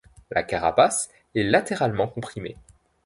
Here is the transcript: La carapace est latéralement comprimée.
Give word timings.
La 0.31 0.41
carapace 0.41 1.11
est 1.35 1.43
latéralement 1.43 2.07
comprimée. 2.07 2.57